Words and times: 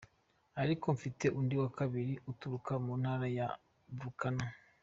Ariko 0.61 0.85
mfite 0.95 1.25
undi 1.39 1.55
wa 1.61 1.69
kabiri 1.77 2.13
uturuka 2.31 2.73
mu 2.83 2.93
Ntara 3.01 3.25
ya 3.37 3.47
Bulacan. 3.95 4.37